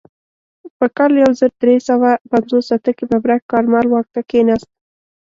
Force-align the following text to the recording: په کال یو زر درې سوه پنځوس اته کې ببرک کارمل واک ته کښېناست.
په 0.77 0.85
کال 0.97 1.11
یو 1.23 1.31
زر 1.39 1.51
درې 1.61 1.75
سوه 1.89 2.09
پنځوس 2.31 2.67
اته 2.75 2.91
کې 2.97 3.05
ببرک 3.11 3.41
کارمل 3.51 3.85
واک 3.89 4.07
ته 4.13 4.21
کښېناست. 4.29 4.69